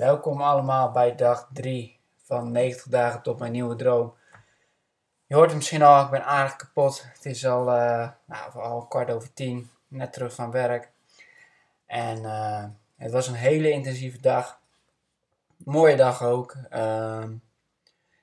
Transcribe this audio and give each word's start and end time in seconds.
Welkom 0.00 0.40
allemaal 0.40 0.90
bij 0.90 1.14
dag 1.14 1.48
3 1.52 1.98
van 2.22 2.50
90 2.52 2.86
dagen 2.86 3.22
tot 3.22 3.38
mijn 3.38 3.52
nieuwe 3.52 3.76
droom. 3.76 4.14
Je 5.26 5.34
hoort 5.34 5.46
het 5.46 5.56
misschien 5.56 5.82
al, 5.82 6.04
ik 6.04 6.10
ben 6.10 6.24
aardig 6.24 6.56
kapot. 6.56 7.04
Het 7.12 7.26
is 7.26 7.46
al, 7.46 7.60
uh, 7.60 8.10
nou, 8.24 8.52
al 8.54 8.86
kwart 8.86 9.10
over 9.10 9.32
tien, 9.32 9.70
net 9.88 10.12
terug 10.12 10.34
van 10.34 10.50
werk. 10.50 10.90
En 11.86 12.18
uh, 12.18 12.64
het 12.96 13.12
was 13.12 13.26
een 13.26 13.34
hele 13.34 13.70
intensieve 13.70 14.20
dag. 14.20 14.60
Mooie 15.56 15.96
dag 15.96 16.22
ook. 16.22 16.56
Uh, 16.72 17.24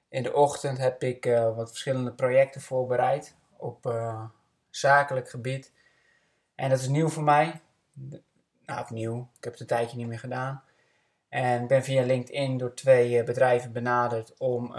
in 0.10 0.24
de 0.24 0.34
ochtend 0.34 0.78
heb 0.78 1.04
ik 1.04 1.26
uh, 1.26 1.56
wat 1.56 1.70
verschillende 1.70 2.12
projecten 2.12 2.62
voorbereid 2.62 3.36
op 3.58 3.94
zakelijk 4.70 5.30
gebied. 5.30 5.72
En 6.56 6.70
dat 6.70 6.80
is 6.80 6.88
nieuw 6.88 7.10
voor 7.10 7.24
mij. 7.24 7.62
Nou, 8.66 8.82
opnieuw. 8.82 9.30
Ik 9.38 9.44
heb 9.44 9.52
het 9.52 9.62
een 9.62 9.68
tijdje 9.68 9.98
niet 9.98 10.08
meer 10.08 10.20
gedaan. 10.20 10.66
En 11.38 11.68
ben 11.68 11.84
via 11.84 12.04
LinkedIn 12.04 12.58
door 12.58 12.74
twee 12.74 13.24
bedrijven 13.24 13.72
benaderd 13.72 14.34
om 14.38 14.72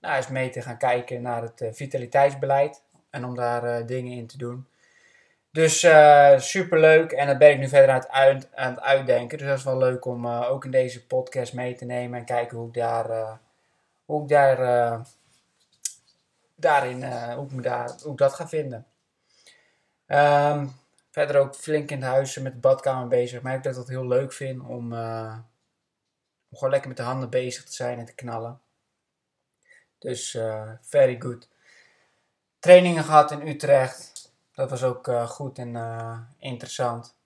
nou, 0.00 0.16
eens 0.16 0.28
mee 0.28 0.50
te 0.50 0.62
gaan 0.62 0.78
kijken 0.78 1.22
naar 1.22 1.42
het 1.42 1.60
uh, 1.60 1.68
vitaliteitsbeleid 1.72 2.82
en 3.10 3.24
om 3.24 3.34
daar 3.34 3.86
dingen 3.86 4.12
in 4.12 4.26
te 4.26 4.38
doen. 4.38 4.66
Dus 5.50 5.78
super 6.36 6.80
leuk 6.80 7.12
en 7.12 7.26
dat 7.26 7.38
ben 7.38 7.50
ik 7.50 7.58
nu 7.58 7.68
verder 7.68 7.90
aan 7.90 8.00
het, 8.00 8.10
uit, 8.10 8.48
aan 8.54 8.70
het 8.70 8.80
uitdenken. 8.80 9.38
Dus 9.38 9.46
dat 9.46 9.58
is 9.58 9.64
wel 9.64 9.78
leuk 9.78 10.04
om 10.04 10.26
ook 10.26 10.64
in 10.64 10.70
deze 10.70 11.06
podcast 11.06 11.52
mee 11.52 11.74
te 11.74 11.84
nemen 11.84 12.18
en 12.18 12.24
kijken 12.24 12.58
hoe 12.58 12.68
ik 12.68 12.74
daar, 12.74 13.38
hoe 14.04 14.22
ik 14.22 14.28
daar, 14.28 15.00
daarin, 16.54 17.04
hoe 17.32 17.44
ik, 17.44 17.52
me 17.52 17.62
daar, 17.62 17.90
hoe 18.02 18.12
ik 18.12 18.18
dat 18.18 18.34
ga 18.34 18.48
vinden. 18.48 18.86
Um, 20.06 20.74
verder 21.16 21.40
ook 21.40 21.54
flink 21.54 21.90
in 21.90 22.02
het 22.02 22.10
huis 22.10 22.38
met 22.38 22.52
de 22.52 22.58
badkamer 22.58 23.08
bezig. 23.08 23.42
Maar 23.42 23.54
ik 23.54 23.62
dat 23.62 23.72
ik 23.72 23.78
dat 23.78 23.88
heel 23.88 24.06
leuk 24.06 24.32
vind 24.32 24.60
om, 24.60 24.68
om 24.68 24.92
gewoon 26.52 26.70
lekker 26.70 26.88
met 26.88 26.96
de 26.96 27.02
handen 27.02 27.30
bezig 27.30 27.64
te 27.64 27.72
zijn 27.72 27.98
en 27.98 28.04
te 28.04 28.14
knallen. 28.14 28.60
Dus 29.98 30.34
uh, 30.34 30.70
very 30.80 31.20
good. 31.20 31.48
Trainingen 32.58 33.04
gehad 33.04 33.30
in 33.30 33.48
Utrecht. 33.48 34.32
Dat 34.52 34.70
was 34.70 34.82
ook 34.82 35.08
uh, 35.08 35.28
goed 35.28 35.58
en 35.58 35.74
interessant. 36.38 37.16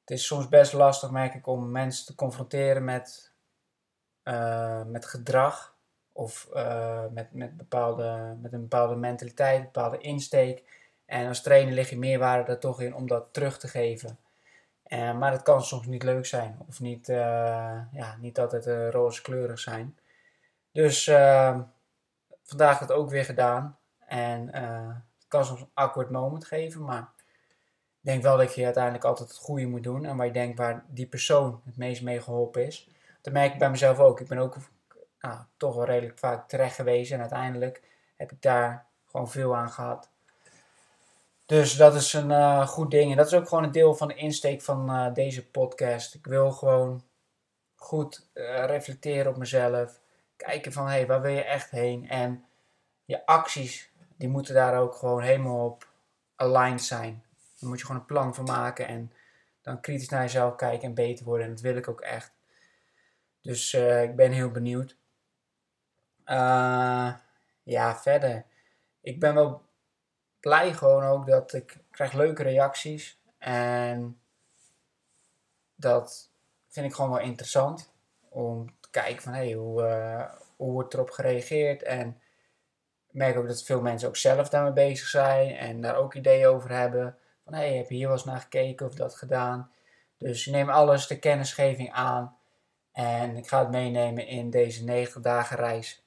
Het 0.00 0.10
is 0.10 0.26
soms 0.26 0.48
best 0.48 0.72
lastig, 0.72 1.10
merk 1.10 1.34
ik, 1.34 1.46
om 1.46 1.70
mensen 1.70 2.06
te 2.06 2.14
confronteren 2.14 2.84
met, 2.84 3.32
met 4.86 5.06
gedrag. 5.06 5.76
Of 6.12 6.48
met, 7.10 7.32
met, 7.32 7.56
bepaalde, 7.56 8.36
met 8.40 8.52
een 8.52 8.60
bepaalde 8.60 8.96
mentaliteit, 8.96 9.58
een 9.58 9.64
bepaalde 9.64 9.98
insteek. 9.98 10.77
En 11.08 11.28
als 11.28 11.42
trainer 11.42 11.74
lig 11.74 11.90
je 11.90 11.98
meerwaarde 11.98 12.52
er 12.52 12.58
toch 12.58 12.80
in 12.80 12.94
om 12.94 13.06
dat 13.06 13.32
terug 13.32 13.58
te 13.58 13.68
geven. 13.68 14.18
maar 14.90 15.30
dat 15.30 15.42
kan 15.42 15.62
soms 15.62 15.86
niet 15.86 16.02
leuk 16.02 16.26
zijn. 16.26 16.58
Of 16.68 16.80
niet, 16.80 17.06
ja, 17.06 18.16
niet 18.20 18.38
altijd 18.38 18.92
roze 18.92 19.22
kleurig 19.22 19.58
zijn. 19.58 19.96
Dus 20.78 21.06
uh, 21.06 21.58
vandaag 22.42 22.78
het 22.78 22.92
ook 22.92 23.10
weer 23.10 23.24
gedaan. 23.24 23.78
En 24.06 24.50
uh, 24.54 24.88
het 24.88 25.28
kan 25.28 25.44
soms 25.44 25.60
een 25.60 25.70
awkward 25.74 26.10
moment 26.10 26.44
geven, 26.44 26.84
maar 26.84 27.12
ik 28.00 28.04
denk 28.10 28.22
wel 28.22 28.36
dat 28.36 28.54
je 28.54 28.64
uiteindelijk 28.64 29.04
altijd 29.04 29.28
het 29.28 29.38
goede 29.38 29.66
moet 29.66 29.82
doen. 29.82 30.04
En 30.04 30.16
waar 30.16 30.26
je 30.26 30.32
denkt 30.32 30.58
waar 30.58 30.84
die 30.88 31.06
persoon 31.06 31.60
het 31.64 31.76
meest 31.76 32.02
mee 32.02 32.20
geholpen 32.20 32.66
is. 32.66 32.88
Dat 33.20 33.32
merk 33.32 33.52
ik 33.52 33.58
bij 33.58 33.70
mezelf 33.70 33.98
ook. 33.98 34.20
Ik 34.20 34.28
ben 34.28 34.38
ook 34.38 34.56
nou, 35.20 35.38
toch 35.56 35.74
wel 35.74 35.84
redelijk 35.84 36.18
vaak 36.18 36.48
terecht 36.48 36.74
geweest. 36.74 37.12
En 37.12 37.20
uiteindelijk 37.20 37.82
heb 38.16 38.32
ik 38.32 38.42
daar 38.42 38.86
gewoon 39.06 39.30
veel 39.30 39.56
aan 39.56 39.70
gehad. 39.70 40.10
Dus 41.48 41.76
dat 41.76 41.94
is 41.94 42.12
een 42.12 42.30
uh, 42.30 42.66
goed 42.66 42.90
ding. 42.90 43.10
En 43.10 43.16
dat 43.16 43.26
is 43.26 43.34
ook 43.34 43.48
gewoon 43.48 43.64
een 43.64 43.72
deel 43.72 43.94
van 43.94 44.08
de 44.08 44.14
insteek 44.14 44.62
van 44.62 44.90
uh, 44.90 45.14
deze 45.14 45.50
podcast. 45.50 46.14
Ik 46.14 46.26
wil 46.26 46.52
gewoon 46.52 47.04
goed 47.74 48.28
reflecteren 48.66 49.30
op 49.30 49.36
mezelf 49.36 50.00
kijken 50.36 50.72
van 50.72 50.86
hey, 50.86 51.06
waar 51.06 51.20
wil 51.20 51.32
je 51.32 51.44
echt 51.44 51.70
heen? 51.70 52.08
En 52.08 52.44
je 53.04 53.26
acties, 53.26 53.92
die 54.16 54.28
moeten 54.28 54.54
daar 54.54 54.78
ook 54.78 54.94
gewoon 54.94 55.22
helemaal 55.22 55.64
op 55.64 55.88
aligned 56.36 56.82
zijn. 56.82 57.24
Daar 57.58 57.68
moet 57.68 57.78
je 57.78 57.86
gewoon 57.86 58.00
een 58.00 58.06
plan 58.06 58.34
voor 58.34 58.44
maken 58.44 58.86
en 58.86 59.12
dan 59.62 59.80
kritisch 59.80 60.08
naar 60.08 60.22
jezelf 60.22 60.54
kijken 60.56 60.88
en 60.88 60.94
beter 60.94 61.24
worden. 61.24 61.46
En 61.46 61.52
dat 61.52 61.62
wil 61.62 61.76
ik 61.76 61.88
ook 61.88 62.00
echt. 62.00 62.32
Dus 63.40 63.74
ik 63.74 64.16
ben 64.16 64.32
heel 64.32 64.50
benieuwd. 64.50 64.96
Ja, 67.64 67.96
verder. 67.96 68.44
Ik 69.00 69.20
ben 69.20 69.34
wel 69.34 69.67
blij 70.40 70.72
gewoon 70.72 71.04
ook 71.04 71.26
dat 71.26 71.52
ik 71.52 71.78
krijg 71.90 72.12
leuke 72.12 72.42
reacties. 72.42 73.20
En 73.38 74.20
dat 75.74 76.30
vind 76.68 76.86
ik 76.86 76.94
gewoon 76.94 77.10
wel 77.10 77.20
interessant. 77.20 77.92
Om 78.28 78.76
kijken 78.90 79.22
van 79.22 79.32
hey, 79.32 79.52
hoe, 79.52 79.82
uh, 79.82 80.34
hoe 80.56 80.72
wordt 80.72 80.94
erop 80.94 81.10
gereageerd. 81.10 81.82
En 81.82 82.08
ik 83.08 83.14
merk 83.14 83.36
ook 83.36 83.46
dat 83.46 83.62
veel 83.62 83.80
mensen 83.80 84.08
ook 84.08 84.16
zelf 84.16 84.48
daarmee 84.48 84.72
bezig 84.72 85.06
zijn 85.06 85.56
en 85.56 85.80
daar 85.80 85.96
ook 85.96 86.14
ideeën 86.14 86.46
over 86.46 86.70
hebben. 86.70 87.18
Van 87.44 87.54
hey, 87.54 87.76
heb 87.76 87.88
je 87.88 87.94
hier 87.94 88.06
wel 88.06 88.16
eens 88.16 88.24
naar 88.24 88.40
gekeken 88.40 88.86
of 88.86 88.94
dat 88.94 89.14
gedaan? 89.14 89.70
Dus 90.16 90.46
ik 90.46 90.52
neem 90.52 90.70
alles 90.70 91.06
de 91.06 91.18
kennisgeving 91.18 91.92
aan 91.92 92.36
en 92.92 93.36
ik 93.36 93.48
ga 93.48 93.58
het 93.58 93.70
meenemen 93.70 94.26
in 94.26 94.50
deze 94.50 94.84
90 94.84 95.22
dagen 95.22 95.56
reis. 95.56 96.02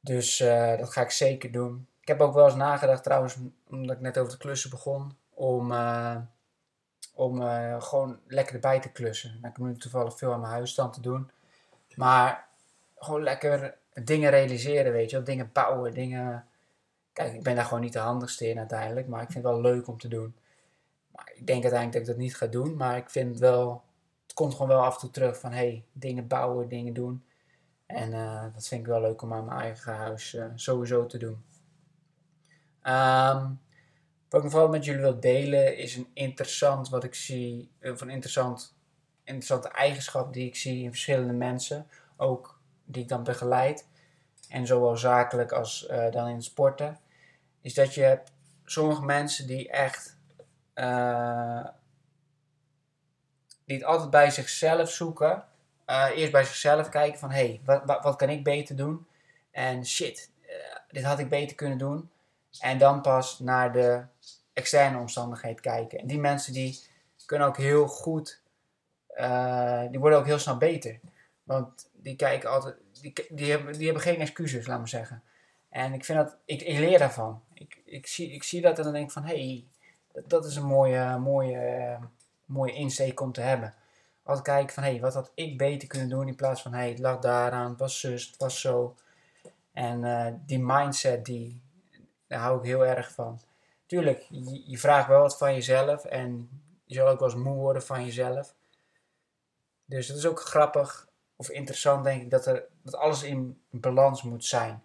Dus 0.00 0.40
uh, 0.40 0.76
dat 0.78 0.92
ga 0.92 1.00
ik 1.00 1.10
zeker 1.10 1.52
doen. 1.52 1.88
Ik 2.08 2.18
heb 2.18 2.26
ook 2.26 2.34
wel 2.34 2.44
eens 2.44 2.54
nagedacht 2.54 3.02
trouwens, 3.02 3.36
omdat 3.70 3.96
ik 3.96 4.02
net 4.02 4.18
over 4.18 4.32
de 4.32 4.38
klussen 4.38 4.70
begon, 4.70 5.16
om, 5.34 5.72
uh, 5.72 6.16
om 7.14 7.40
uh, 7.40 7.82
gewoon 7.82 8.20
lekker 8.26 8.54
erbij 8.54 8.80
te 8.80 8.92
klussen. 8.92 9.30
Nou, 9.30 9.46
ik 9.46 9.56
heb 9.56 9.66
nu 9.66 9.76
toevallig 9.76 10.18
veel 10.18 10.32
aan 10.32 10.40
mijn 10.40 10.52
huisstand 10.52 10.92
te 10.92 11.00
doen. 11.00 11.30
Maar 11.94 12.48
gewoon 12.96 13.22
lekker 13.22 13.78
dingen 14.04 14.30
realiseren, 14.30 14.92
weet 14.92 15.10
je 15.10 15.16
wel. 15.16 15.24
Dingen 15.24 15.50
bouwen, 15.52 15.94
dingen... 15.94 16.46
Kijk, 17.12 17.34
ik 17.34 17.42
ben 17.42 17.54
daar 17.54 17.64
gewoon 17.64 17.80
niet 17.80 17.92
de 17.92 17.98
handigste 17.98 18.48
in 18.48 18.58
uiteindelijk. 18.58 19.08
Maar 19.08 19.22
ik 19.22 19.30
vind 19.30 19.44
het 19.44 19.52
wel 19.52 19.62
leuk 19.62 19.88
om 19.88 19.98
te 19.98 20.08
doen. 20.08 20.36
Maar 21.12 21.32
ik 21.34 21.46
denk 21.46 21.62
uiteindelijk 21.62 21.92
dat 21.92 22.00
ik 22.00 22.06
dat 22.06 22.16
niet 22.16 22.36
ga 22.36 22.46
doen. 22.46 22.76
Maar 22.76 22.96
ik 22.96 23.10
vind 23.10 23.30
het 23.30 23.38
wel... 23.38 23.82
Het 24.22 24.34
komt 24.34 24.52
gewoon 24.52 24.68
wel 24.68 24.84
af 24.84 24.94
en 24.94 25.00
toe 25.00 25.10
terug 25.10 25.38
van... 25.38 25.52
hey, 25.52 25.84
dingen 25.92 26.26
bouwen, 26.26 26.68
dingen 26.68 26.94
doen. 26.94 27.24
En 27.86 28.12
uh, 28.12 28.42
dat 28.54 28.68
vind 28.68 28.80
ik 28.80 28.86
wel 28.86 29.00
leuk 29.00 29.22
om 29.22 29.32
aan 29.32 29.44
mijn 29.44 29.60
eigen 29.60 29.94
huis 29.94 30.36
sowieso 30.54 31.06
te 31.06 31.18
doen. 31.18 31.46
Um, 32.84 33.60
wat 34.28 34.44
ik 34.44 34.50
vooral 34.50 34.68
met 34.68 34.84
jullie 34.84 35.00
wil 35.00 35.20
delen 35.20 35.76
is 35.76 35.96
een 35.96 36.10
interessant 36.12 36.88
wat 36.88 37.04
ik 37.04 37.14
zie, 37.14 37.70
of 37.82 38.00
een 38.00 38.10
interessant 38.10 38.76
interessante 39.28 39.68
eigenschap 39.68 40.32
die 40.32 40.46
ik 40.46 40.56
zie 40.56 40.82
in 40.82 40.90
verschillende 40.90 41.32
mensen, 41.32 41.86
ook 42.16 42.58
die 42.84 43.02
ik 43.02 43.08
dan 43.08 43.22
begeleid, 43.22 43.86
en 44.48 44.66
zowel 44.66 44.96
zakelijk 44.96 45.52
als 45.52 45.88
uh, 45.90 46.10
dan 46.10 46.28
in 46.28 46.42
sporten, 46.42 46.98
is 47.60 47.74
dat 47.74 47.94
je 47.94 48.02
hebt 48.02 48.32
sommige 48.64 49.04
mensen 49.04 49.46
die 49.46 49.70
echt 49.70 50.16
uh, 50.74 51.66
die 53.64 53.76
het 53.76 53.84
altijd 53.84 54.10
bij 54.10 54.30
zichzelf 54.30 54.90
zoeken. 54.90 55.44
Uh, 55.86 56.08
eerst 56.14 56.32
bij 56.32 56.44
zichzelf 56.44 56.88
kijken 56.88 57.18
van 57.18 57.30
hé, 57.30 57.46
hey, 57.46 57.60
wat, 57.64 57.82
wat, 57.84 58.02
wat, 58.02 58.16
kan 58.16 58.28
ik 58.28 58.44
beter 58.44 58.76
doen? 58.76 59.06
En 59.50 59.86
shit, 59.86 60.30
dit 60.90 61.04
had 61.04 61.18
ik 61.18 61.28
beter 61.28 61.56
kunnen 61.56 61.78
doen. 61.78 62.10
En 62.60 62.78
dan 62.78 63.00
pas 63.00 63.38
naar 63.38 63.72
de 63.72 64.04
externe 64.52 64.98
omstandigheden 64.98 65.60
kijken. 65.60 65.98
En 65.98 66.06
die 66.06 66.18
mensen 66.18 66.52
die 66.52 66.80
kunnen 67.26 67.46
ook 67.46 67.56
heel 67.56 67.86
goed 67.86 68.40
uh, 69.18 69.82
die 69.90 69.98
worden 69.98 70.18
ook 70.18 70.26
heel 70.26 70.38
snel 70.38 70.56
beter. 70.56 71.00
Want 71.42 71.88
die 71.92 72.16
kijken 72.16 72.50
altijd, 72.50 72.74
die, 73.00 73.12
die, 73.28 73.50
hebben, 73.50 73.72
die 73.72 73.84
hebben 73.84 74.02
geen 74.02 74.20
excuses, 74.20 74.66
laat 74.66 74.78
maar 74.78 74.88
zeggen. 74.88 75.22
En 75.68 75.92
ik 75.92 76.04
vind 76.04 76.18
dat, 76.18 76.36
ik, 76.44 76.62
ik 76.62 76.78
leer 76.78 76.98
daarvan. 76.98 77.42
Ik, 77.54 77.80
ik, 77.84 78.06
zie, 78.06 78.30
ik 78.30 78.42
zie 78.42 78.60
dat 78.60 78.78
en 78.78 78.84
dan 78.84 78.92
denk 78.92 79.06
ik 79.06 79.12
van, 79.12 79.24
hé, 79.24 79.34
hey, 79.34 79.64
dat, 80.26 80.44
is 80.44 80.56
een 80.56 80.66
mooie, 80.66 81.18
mooie, 81.18 81.98
mooie 82.44 82.72
insteek 82.72 83.20
om 83.20 83.32
te 83.32 83.40
hebben. 83.40 83.74
Altijd 84.22 84.46
kijken 84.46 84.74
van, 84.74 84.82
hé, 84.82 84.90
hey, 84.90 85.00
wat 85.00 85.14
had 85.14 85.30
ik 85.34 85.58
beter 85.58 85.88
kunnen 85.88 86.08
doen 86.08 86.28
in 86.28 86.36
plaats 86.36 86.62
van, 86.62 86.72
hé, 86.72 86.78
hey, 86.78 86.88
het 86.88 86.98
lag 86.98 87.18
daaraan, 87.18 87.70
het 87.70 87.78
was 87.78 88.00
zus, 88.00 88.26
het 88.26 88.36
was 88.36 88.60
zo. 88.60 88.96
En 89.72 90.02
uh, 90.02 90.26
die 90.46 90.58
mindset, 90.58 91.24
die, 91.24 91.60
daar 92.28 92.40
hou 92.40 92.58
ik 92.58 92.64
heel 92.64 92.86
erg 92.86 93.12
van. 93.12 93.40
Tuurlijk, 93.86 94.26
je, 94.66 94.78
vraagt 94.78 95.08
wel 95.08 95.20
wat 95.20 95.38
van 95.38 95.54
jezelf 95.54 96.04
en 96.04 96.48
je 96.84 96.94
zal 96.94 97.08
ook 97.08 97.18
wel 97.18 97.28
eens 97.28 97.38
moe 97.38 97.54
worden 97.54 97.82
van 97.82 98.04
jezelf. 98.04 98.54
Dus 99.84 100.08
het 100.08 100.16
is 100.16 100.26
ook 100.26 100.40
grappig 100.40 101.08
of 101.36 101.48
interessant, 101.50 102.04
denk 102.04 102.22
ik, 102.22 102.30
dat, 102.30 102.46
er, 102.46 102.64
dat 102.82 102.94
alles 102.94 103.22
in 103.22 103.60
balans 103.70 104.22
moet 104.22 104.44
zijn. 104.44 104.82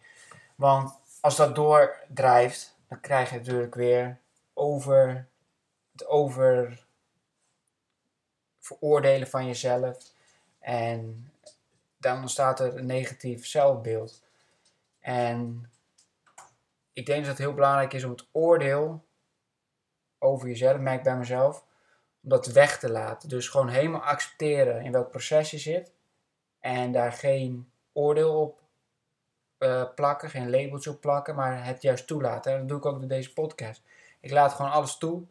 Want 0.56 1.00
als 1.22 1.36
dat 1.36 1.56
doordrijft, 1.56 2.78
dan 2.88 3.00
krijg 3.00 3.30
je 3.30 3.38
natuurlijk 3.38 3.76
weer 3.76 4.20
over 4.54 5.28
het 5.92 6.06
over 6.06 6.86
veroordelen 8.60 9.28
van 9.28 9.46
jezelf. 9.46 9.98
En 10.60 11.32
dan 11.98 12.22
ontstaat 12.22 12.60
er 12.60 12.78
een 12.78 12.86
negatief 12.86 13.48
zelfbeeld. 13.48 14.24
En 15.00 15.72
ik 16.94 17.06
denk 17.06 17.20
dat 17.20 17.30
het 17.30 17.38
heel 17.38 17.54
belangrijk 17.54 17.94
is 17.94 18.04
om 18.04 18.12
het 18.12 18.28
oordeel 18.32 19.06
over 20.20 20.48
jezelf, 20.48 20.78
merk 20.78 21.04
bij 21.04 21.18
mezelf, 21.18 21.66
om 22.24 22.30
dat 22.30 22.46
weg 22.46 22.80
te 22.80 22.92
laten. 22.92 23.30
Dus 23.30 23.48
gewoon 23.48 23.68
helemaal 23.70 24.02
accepteren 24.02 24.82
in 24.82 24.92
welk 24.92 25.10
proces 25.10 25.52
je 25.52 25.58
zit. 25.58 25.92
En 26.60 26.92
daar 26.92 27.12
geen 27.12 27.72
oordeel 27.94 28.42
op 28.42 28.62
uh, 29.60 29.84
plakken, 29.96 30.30
geen 30.30 30.50
labeltje 30.50 30.90
op 30.90 31.02
plakken, 31.02 31.36
maar 31.36 31.66
het 31.66 31.82
juist 31.82 32.08
toelaten. 32.08 32.52
En 32.52 32.60
dat 32.60 32.68
doe 32.68 32.78
ik 32.78 32.86
ook 32.86 33.00
door 33.00 33.10
deze 33.10 33.34
podcast. 33.34 33.84
Ik 34.20 34.32
laat 34.32 34.54
gewoon 34.54 34.72
alles 34.72 34.98
toe. 34.98 35.24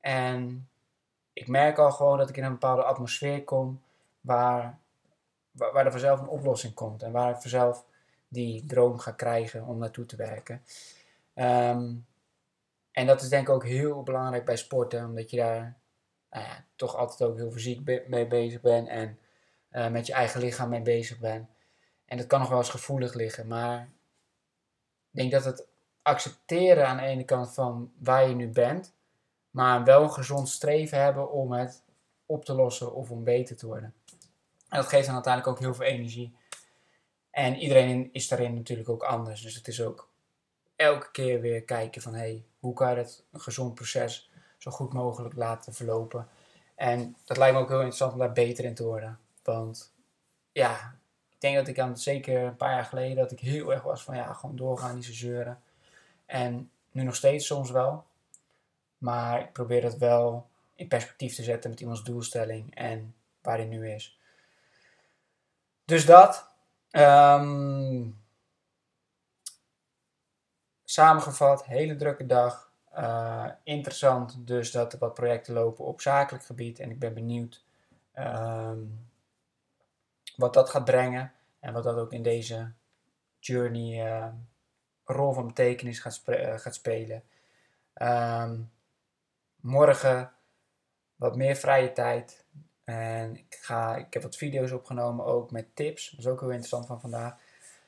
En 0.00 0.68
ik 1.32 1.48
merk 1.48 1.78
al 1.78 1.90
gewoon 1.90 2.18
dat 2.18 2.28
ik 2.28 2.36
in 2.36 2.44
een 2.44 2.52
bepaalde 2.52 2.82
atmosfeer 2.82 3.44
kom 3.44 3.82
waar, 4.20 4.78
waar 5.50 5.84
er 5.84 5.90
vanzelf 5.90 6.20
een 6.20 6.28
oplossing 6.28 6.74
komt. 6.74 7.02
En 7.02 7.12
waar 7.12 7.30
ik 7.30 7.40
vanzelf 7.40 7.84
die 8.34 8.66
droom 8.66 8.98
ga 8.98 9.10
krijgen 9.10 9.64
om 9.64 9.78
naartoe 9.78 10.06
te 10.06 10.16
werken. 10.16 10.62
Ehm, 11.34 11.94
en 12.90 13.06
dat 13.06 13.22
is 13.22 13.28
denk 13.28 13.48
ik 13.48 13.54
ook 13.54 13.64
heel 13.64 14.02
belangrijk 14.02 14.44
bij 14.44 14.56
sporten, 14.56 15.04
omdat 15.04 15.30
je 15.30 15.36
daar 15.36 15.78
nou 16.30 16.46
toch 16.76 16.96
altijd 16.96 17.30
ook 17.30 17.36
heel 17.36 17.50
fysiek 17.50 18.08
mee 18.08 18.26
bezig 18.26 18.60
bent 18.60 18.88
en 18.88 19.18
uh, 19.70 19.88
met 19.88 20.06
je 20.06 20.12
eigen 20.12 20.40
lichaam 20.40 20.68
mee 20.68 20.82
bezig 20.82 21.18
bent. 21.18 21.48
En 22.04 22.16
dat 22.16 22.26
kan 22.26 22.40
nog 22.40 22.48
wel 22.48 22.58
eens 22.58 22.70
gevoelig 22.70 23.14
liggen, 23.14 23.46
maar 23.46 23.80
ik 25.10 25.20
denk 25.20 25.30
dat 25.30 25.44
het 25.44 25.66
accepteren 26.02 26.86
aan 26.86 26.96
de 26.96 27.02
ene 27.02 27.24
kant 27.24 27.54
van 27.54 27.92
waar 27.98 28.28
je 28.28 28.34
nu 28.34 28.48
bent, 28.48 28.94
maar 29.50 29.84
wel 29.84 30.08
gezond 30.08 30.48
streven 30.48 31.02
hebben 31.02 31.30
om 31.30 31.52
het 31.52 31.82
op 32.26 32.44
te 32.44 32.54
lossen 32.54 32.94
of 32.94 33.10
om 33.10 33.24
beter 33.24 33.56
te 33.56 33.66
worden. 33.66 33.94
En 34.68 34.80
dat 34.80 34.88
geeft 34.88 35.06
dan 35.06 35.14
uiteindelijk 35.14 35.56
ook 35.56 35.62
heel 35.62 35.74
veel 35.74 35.86
energie. 35.86 36.36
En 37.34 37.56
iedereen 37.56 38.08
is 38.12 38.28
daarin 38.28 38.54
natuurlijk 38.54 38.88
ook 38.88 39.02
anders. 39.02 39.40
Dus 39.42 39.54
het 39.54 39.68
is 39.68 39.82
ook 39.82 40.08
elke 40.76 41.10
keer 41.10 41.40
weer 41.40 41.62
kijken 41.62 42.02
van 42.02 42.14
hey, 42.14 42.44
hoe 42.58 42.74
kan 42.74 42.90
je 42.90 42.96
het 42.96 43.24
een 43.32 43.40
gezond 43.40 43.74
proces 43.74 44.30
zo 44.58 44.70
goed 44.70 44.92
mogelijk 44.92 45.34
laten 45.34 45.74
verlopen. 45.74 46.28
En 46.74 47.16
dat 47.24 47.36
lijkt 47.36 47.54
me 47.54 47.60
ook 47.60 47.68
heel 47.68 47.76
interessant 47.76 48.12
om 48.12 48.18
daar 48.18 48.32
beter 48.32 48.64
in 48.64 48.74
te 48.74 48.84
worden. 48.84 49.18
Want 49.42 49.92
ja, 50.52 50.96
ik 51.30 51.40
denk 51.40 51.56
dat 51.56 51.68
ik 51.68 51.78
aan 51.78 51.98
zeker 51.98 52.42
een 52.42 52.56
paar 52.56 52.74
jaar 52.74 52.84
geleden 52.84 53.16
dat 53.16 53.32
ik 53.32 53.40
heel 53.40 53.72
erg 53.72 53.82
was 53.82 54.02
van 54.02 54.16
ja, 54.16 54.32
gewoon 54.32 54.56
doorgaan, 54.56 55.02
zo 55.02 55.12
zeuren. 55.12 55.62
En 56.26 56.70
nu 56.90 57.02
nog 57.02 57.14
steeds 57.14 57.46
soms 57.46 57.70
wel. 57.70 58.04
Maar 58.98 59.40
ik 59.40 59.52
probeer 59.52 59.80
dat 59.80 59.96
wel 59.96 60.46
in 60.74 60.88
perspectief 60.88 61.34
te 61.34 61.42
zetten 61.42 61.70
met 61.70 61.80
iemands 61.80 62.04
doelstelling 62.04 62.74
en 62.74 63.14
waar 63.42 63.56
hij 63.56 63.66
nu 63.66 63.90
is. 63.90 64.18
Dus 65.84 66.06
dat. 66.06 66.52
Um, 66.96 68.22
samengevat, 70.84 71.64
hele 71.64 71.96
drukke 71.96 72.26
dag. 72.26 72.72
Uh, 72.98 73.50
interessant 73.62 74.46
dus 74.46 74.70
dat 74.70 74.92
er 74.92 74.98
wat 74.98 75.14
projecten 75.14 75.54
lopen 75.54 75.84
op 75.84 76.00
zakelijk 76.00 76.44
gebied. 76.44 76.78
En 76.78 76.90
ik 76.90 76.98
ben 76.98 77.14
benieuwd 77.14 77.64
um, 78.18 79.08
wat 80.36 80.54
dat 80.54 80.70
gaat 80.70 80.84
brengen. 80.84 81.32
En 81.60 81.72
wat 81.72 81.84
dat 81.84 81.96
ook 81.96 82.12
in 82.12 82.22
deze 82.22 82.72
journey 83.38 84.06
uh, 84.06 84.28
rol 85.04 85.32
van 85.32 85.46
betekenis 85.46 85.98
gaat, 85.98 86.22
uh, 86.26 86.58
gaat 86.58 86.74
spelen. 86.74 87.22
Um, 87.94 88.70
morgen 89.56 90.32
wat 91.16 91.36
meer 91.36 91.56
vrije 91.56 91.92
tijd. 91.92 92.44
En 92.84 93.36
ik, 93.36 93.58
ga, 93.60 93.96
ik 93.96 94.12
heb 94.12 94.22
wat 94.22 94.36
video's 94.36 94.70
opgenomen 94.70 95.24
ook 95.24 95.50
met 95.50 95.76
tips. 95.76 96.10
Dat 96.10 96.18
is 96.18 96.26
ook 96.26 96.40
heel 96.40 96.48
interessant 96.48 96.86
van 96.86 97.00
vandaag. 97.00 97.36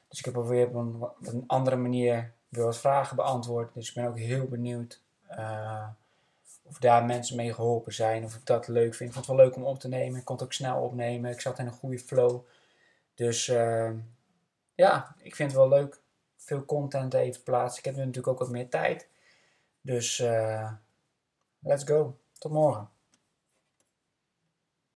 Dus 0.09 0.19
ik 0.19 0.25
heb 0.25 0.37
alweer 0.37 0.67
op 0.67 0.75
een, 0.75 1.05
een 1.23 1.45
andere 1.47 1.77
manier 1.77 2.33
weer 2.49 2.65
wat 2.65 2.79
vragen 2.79 3.17
beantwoord. 3.17 3.75
Dus 3.75 3.89
ik 3.89 3.95
ben 3.95 4.07
ook 4.07 4.19
heel 4.19 4.47
benieuwd 4.47 5.01
uh, 5.31 5.89
of 6.63 6.79
daar 6.79 7.05
mensen 7.05 7.37
mee 7.37 7.55
geholpen 7.55 7.95
zijn. 7.95 8.25
Of 8.25 8.35
ik 8.35 8.47
dat 8.47 8.69
leuk 8.69 8.95
vind. 8.95 9.09
Ik 9.09 9.15
vond 9.15 9.27
het 9.27 9.37
wel 9.37 9.47
leuk 9.47 9.57
om 9.57 9.65
op 9.65 9.79
te 9.79 9.89
nemen. 9.89 10.19
Ik 10.19 10.25
kon 10.25 10.35
het 10.35 10.45
ook 10.45 10.53
snel 10.53 10.83
opnemen. 10.83 11.31
Ik 11.31 11.41
zat 11.41 11.59
in 11.59 11.67
een 11.67 11.73
goede 11.73 11.99
flow. 11.99 12.41
Dus 13.15 13.49
uh, 13.49 13.91
ja, 14.75 15.15
ik 15.19 15.35
vind 15.35 15.51
het 15.51 15.61
wel 15.61 15.69
leuk. 15.69 16.01
Veel 16.37 16.65
content 16.65 17.15
even 17.15 17.43
plaatsen. 17.43 17.79
Ik 17.79 17.85
heb 17.85 17.95
nu 17.95 18.01
natuurlijk 18.01 18.29
ook 18.29 18.39
wat 18.39 18.51
meer 18.51 18.69
tijd. 18.69 19.09
Dus 19.81 20.19
uh, 20.19 20.73
let's 21.59 21.85
go. 21.85 22.17
Tot 22.39 22.53
morgen. 22.53 22.96